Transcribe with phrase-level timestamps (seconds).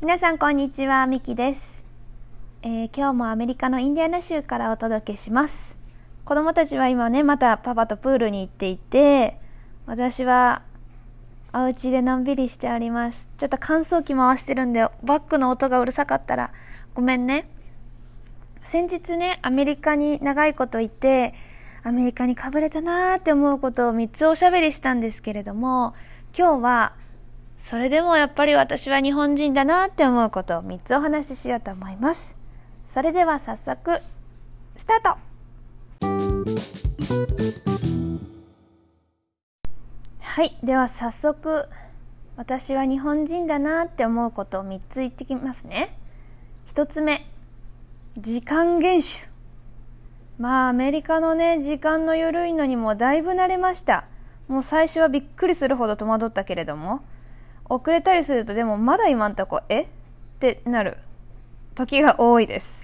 [0.00, 1.84] 皆さんこんにちは、ミキです、
[2.62, 5.76] えー今日もアメリカのインディアナ州からお届けします。
[6.24, 9.38] 子供たちは今ね、またパパとプールに行っていて、
[9.84, 10.62] 私は
[11.52, 13.28] お家でのんびりしております。
[13.36, 16.50] ちょっと乾燥機回してるんで、バックの音がうるさかったら
[16.94, 17.50] ごめんね。
[18.64, 21.34] 先日ね、アメリカに長いこといて、
[21.82, 25.92] アメリカにかぶれたなーって思うことを3つおしゃべりしたんですけれども、
[26.34, 26.94] 今日は、
[27.60, 32.36] それでもやっぱり私は日本人だなって思うことを3つお話ししようと思います。
[32.86, 34.00] それでは早速、
[34.76, 35.18] スタート
[40.20, 41.66] はい、では早速、
[42.36, 45.96] 私は日本人だなって思うことを3つ言ってきますね。
[46.66, 47.26] 1つ目、
[48.16, 49.30] 時間厳守。
[50.40, 54.06] まあアメリカのね時間の緩いのにもだいぶ慣れました
[54.48, 57.02] もう最初はびっくりするほど戸惑ったけれども
[57.70, 59.82] 遅れたりするとでもまだ今んとこえ？
[59.82, 59.86] っ
[60.40, 60.98] てなる。
[61.74, 62.82] 時が多いです。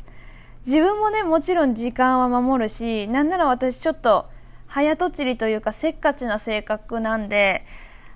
[0.64, 4.30] 自分もねもちろん時間は守るしなんなら私ちょっと
[4.66, 7.66] 早とちりというかせっかちな性格なんで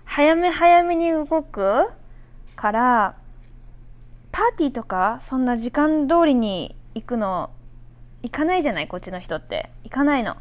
[0.05, 1.91] 早め早めに動く
[2.57, 3.17] から
[4.33, 7.51] パーティーとかそんな時間通りに行くの
[8.23, 9.71] 行かないじゃないこっちの人って。
[9.85, 10.37] 行かないの。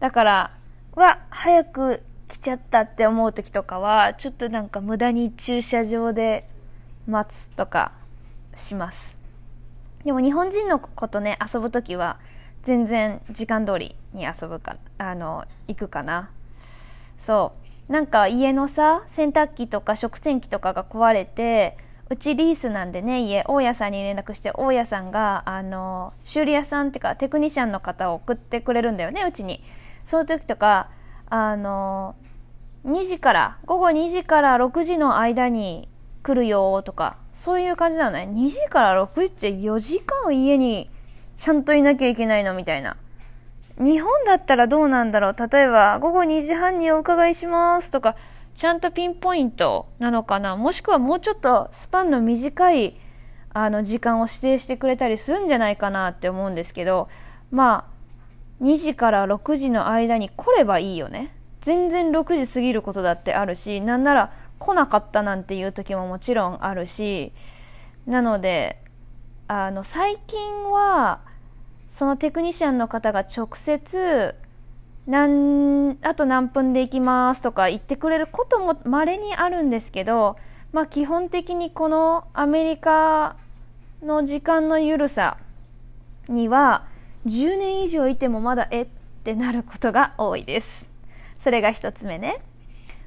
[0.00, 0.56] だから
[0.96, 6.48] うわ早く来ちゃったって思う時とかはちょっとなんか無駄に駐車場で
[7.06, 7.92] 待つとか
[8.54, 9.18] します。
[10.04, 12.18] でも日本人の子とね遊ぶ時は
[12.64, 16.30] 全然時間通りに遊ぶかあの行くかな。
[17.18, 17.52] そ
[17.88, 17.92] う。
[17.92, 21.78] なんか家のさ洗濯機とか食洗機とかが壊れて
[22.10, 29.62] うちリースなんでね家大家さんに連絡して大家さんがあの修理屋さんっていうかテクニシャンの方を送ってくれるんだよねうちに。
[30.04, 30.90] そういう時とか
[31.30, 32.16] あの
[32.86, 35.88] 2時から午後2時から6時の間に
[36.22, 38.28] 来るよとかそういう感じなのね。
[38.32, 40.90] 2時から6時って4時間家に
[41.36, 42.96] ちゃんといなきゃいけないのみたいな。
[43.78, 45.36] 日本だったらどうなんだろう。
[45.38, 48.16] 例えば午後2時半にお伺いしますとか
[48.54, 50.56] ちゃんとピンポイントなのかな。
[50.56, 52.96] もしくはもうちょっとスパンの短い
[53.50, 57.08] あの時間を指定してくれたりするんじゃないかなって思うんですけど
[57.50, 57.97] まあ
[58.62, 61.34] 2時から6時の間に来ればいいよね。
[61.60, 67.32] 全然6時過ぎることだってあるしなんなら来なかったなんていう時ももちろんあるし
[68.06, 68.80] なので
[69.48, 71.20] あの最近は
[71.90, 74.34] そのテクニシャンの方が直接
[75.06, 80.36] 何あと何分で行きますとか言ってくれることも稀にあるんですけど、
[80.72, 83.36] まあ、基本的にこのアメリカ
[84.02, 85.38] の時間の緩さ
[86.28, 86.86] には
[87.28, 88.86] 10年以上いてもまだえっ
[89.22, 90.88] てなることが多いです。
[91.40, 92.42] それが1つ目ね。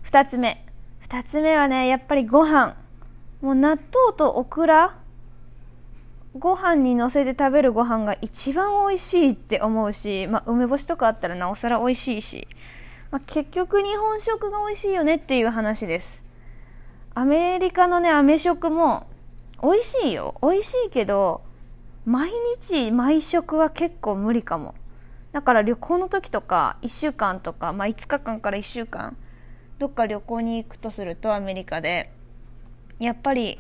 [0.05, 0.65] 2つ目。
[1.07, 2.75] 2つ目はねやっぱりご飯。
[3.41, 4.97] もう納豆とオクラ
[6.37, 12.47] ご飯にのせて食べるご飯が一番美味しいって思うし、まあ、梅干しとかあったらなおさら美味しいし、
[13.09, 16.21] まあ、結局日本食が美味しいよねっていう話です。
[17.13, 19.07] アメリカのねアメ食も
[19.61, 20.35] 美味しいよ。
[20.41, 21.41] 美味しいけど
[22.05, 24.75] 毎日毎食は結構無理かも。
[25.31, 29.15] だから旅行の時とか1週間とか、まあ、5日間から1週間
[29.79, 32.11] どっか旅行に行くとするとアメリカで
[32.99, 33.59] やっぱり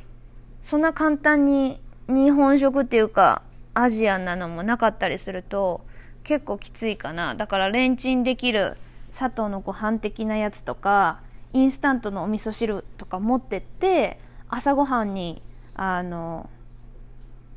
[0.63, 3.43] そんな簡単に日本食っていうか
[3.73, 5.81] アジアンなのもなかったりすると
[6.23, 7.35] 結構きついかな。
[7.35, 8.77] だからレンチンできる
[9.11, 11.21] 砂糖のご飯的なやつとか
[11.53, 14.19] インスタントのお味噌汁とか持ってって
[14.49, 15.41] 朝ごはんに
[15.73, 16.49] あの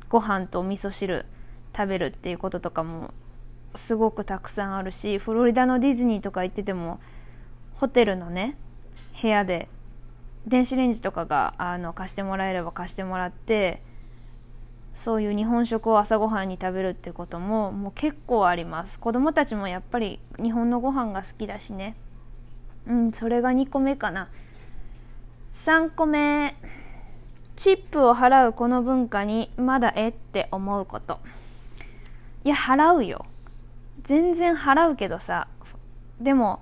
[0.09, 1.25] ご飯とお味噌汁
[1.75, 3.13] 食べるっていうこととかも
[3.75, 6.99] すごくたくさんあるしフロリダのディズニーとか行ってても
[7.75, 8.57] ホテルのね
[9.21, 9.67] 部屋で
[10.47, 13.81] 電子レンジとかがあの貸してもらえれば貸してもらって
[14.93, 18.97] そういう日本食を朝ごはんに食べるってことももう結構あります。
[18.97, 21.97] 子供たちもやっぱり日本のご飯が好きだしね。
[22.87, 24.29] うんそれが2個目かな。
[25.65, 26.55] 3個目。
[27.55, 31.19] チップを払うこの文化にまだえって思うこと。
[32.43, 33.25] いや払うよ。
[34.03, 35.47] 全然払うけどさ。
[36.19, 36.61] でも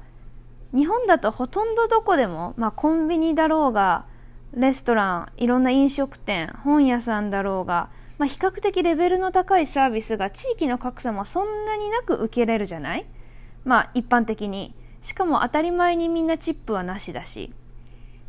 [0.74, 4.06] 日本だとほとんどどこでも、まあ、コンビニだろうが
[4.54, 13.06] レストランいろんな飲食店本屋さんだろうが、まあ、比較的レベルの高いサービスが地域の格差もそんなになく受けれるじゃない？
[13.66, 14.74] まあ一般的に。
[15.02, 17.54] しかも当たり前にみんなチップはなしだし。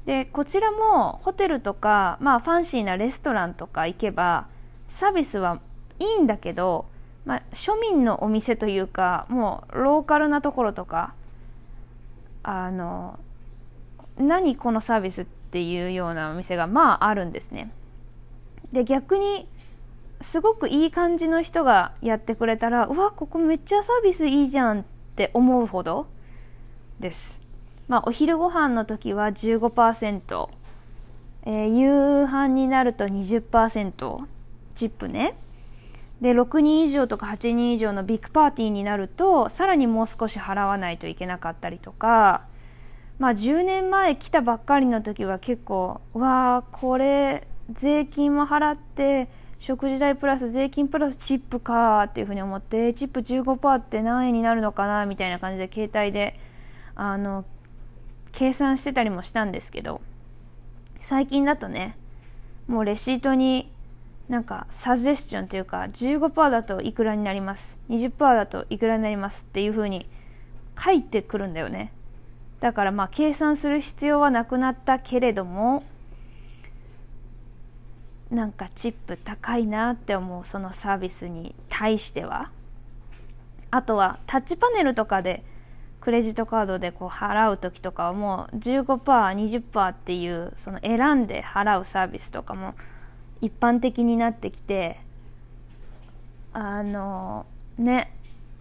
[0.06, 4.46] でこちらもホテルとか、まあ、ファンシーなレストランとか行けば
[4.88, 5.60] サービスは
[5.98, 6.86] いいんだけど、
[7.24, 11.14] まあ、庶民のお店というかもうローカルなところとか
[12.42, 13.18] あの
[14.18, 17.72] 何このサービスっていうようなお店がまああるんですね。
[18.72, 19.48] で逆に
[20.20, 24.84] すごくいい感じの人がやってくれたらうわここめっちゃサービスいいじゃんっ
[25.16, 26.06] て思うほど
[27.00, 27.43] です。
[27.88, 30.48] まあお昼ご飯の時は15%、
[31.46, 34.24] えー、夕飯になると20%
[34.74, 35.36] チップね。
[36.20, 42.42] で6人以上とか8人以上のビッグパーティーになるとさらにもう少し払わないといけなかったりとか。
[43.18, 49.28] まあ10年前来たばっかりの時は結構わあこれ税金も払って
[49.60, 56.38] 食事代プラス税金プラスチップかっていうふうに思ってチップ15%って何円になるのかなみたいな感じで携帯で
[56.96, 57.44] あの
[58.34, 60.00] 計算してたりもしたんですけど
[60.98, 61.96] 最近だとね
[62.66, 63.70] もうレシートに
[64.28, 70.08] なんかサジェスチョンというか15%だといくらになります20%だといくらになりますっていうふうに
[70.82, 71.92] 書いてくるんだよね。
[72.58, 75.84] だからまあ計算する必要はなくなったけれども
[78.30, 82.50] なんかチップ高いなって思うそのサービスに対しては。
[83.70, 85.44] あとはタッチパネルとかで
[86.04, 92.74] クレジットカードでこう払う時とかはもう 15%20% っていうその選んで払うサービスとかも
[93.40, 95.00] 一般的になってきて
[96.52, 97.46] あの
[97.78, 98.14] ね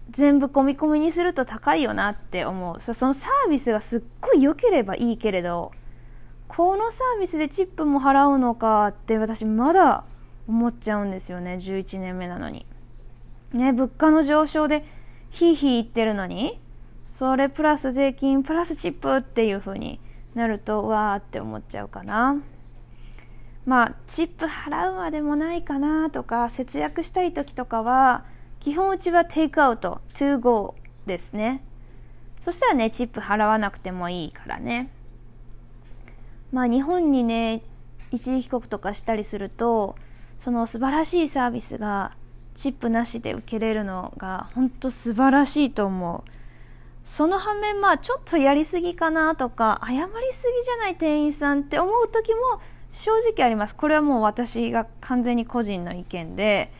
[0.09, 5.73] 全部込み込みにすると高いよなって思うそのサービスがすっごい良ければいいけれど
[6.47, 10.05] このサービスでチップも払うのかって私まだ
[10.47, 12.65] 思っちゃうんですよね11年目なのに。
[13.51, 14.85] ね物価の上昇で
[15.29, 16.61] ひいひい言ってるのに
[17.13, 19.99] それプラス税金プラスチップっていう風に
[20.33, 22.41] なるとわーって思っちゃうかな。
[23.67, 28.25] まあチップ払うまでもないかなとか節約したい時とかは
[28.59, 30.73] 基本うちはテイクアウト to go
[31.05, 31.63] ですね。
[32.41, 34.89] そしたらねチップ払わなくてもいいからね。
[36.51, 37.61] まあ日本にね
[38.09, 39.95] 一時帰国とかしたりすると
[40.39, 42.15] その素晴らしいサービスが
[42.55, 46.42] チップなしで受けれるのが本当素晴らしいと思う。
[47.03, 49.99] その反面まあちょっとやりすぎかなとか謝り
[50.31, 52.61] すぎじゃない店員さんって思う時も
[52.91, 53.75] 正直あります。
[53.75, 56.71] これはもう私が完全に個人の意見で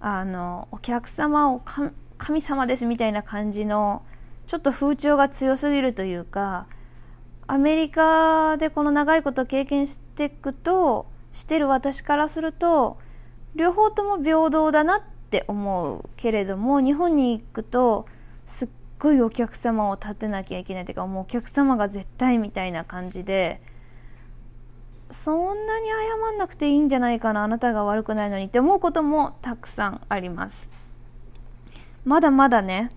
[0.00, 1.62] あのお客様を
[2.18, 4.02] 神様ですみたいな感じの
[4.46, 6.66] ちょっと風潮が強すぎるというか
[7.46, 12.98] アメリカでこの長いこと経験していくとしてる私からすると
[13.54, 15.00] 両方とも平等だなっ
[15.30, 18.06] て思うけれども日本に行くと
[18.46, 18.68] すっ
[18.98, 23.60] ごいお客様を立てなきゃいけないというかもうお客様が絶対みたいな感じで
[25.10, 30.68] そんなに謝んなくていいんじゃないかなあなたが悪くないのにって思うこともたくさんあります。
[32.04, 32.90] まだまだね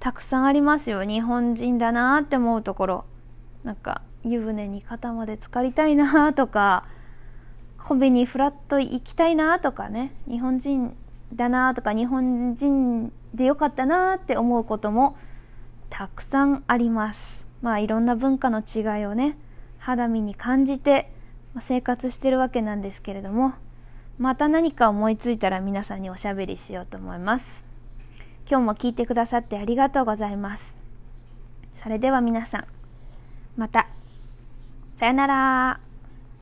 [0.00, 3.04] たくさんありますよ日本人だなって思うところ。
[3.62, 6.86] なんか湯船に肩まで浸かりたいなとか
[7.78, 10.96] コンビニフラット行きたいなとかね日本人
[11.32, 15.16] だなとか日本人でよかったなって思うことも
[15.90, 19.36] たくさんありますまあいろんな文化の違いをね
[19.78, 21.10] 肌身に感じて
[21.60, 23.54] 生活してるわけなんですけれども
[24.18, 27.64] また何か思いついたら皆さんにおしゃべりしようと思います
[28.48, 30.76] 今日も聞いてくださってありがとうございます
[31.72, 32.66] それでは皆さん
[33.56, 33.88] また。
[34.96, 35.91] さよなら。